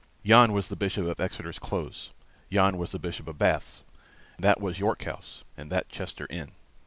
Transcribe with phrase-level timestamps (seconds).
[0.23, 2.09] Yon was the Bishop of Exeter's Close;
[2.49, 3.83] yon was the Bishop of Bath's;
[4.39, 6.53] that was York House; and that Chester Inn.